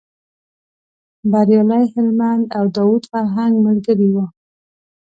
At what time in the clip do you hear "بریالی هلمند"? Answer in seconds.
1.31-2.43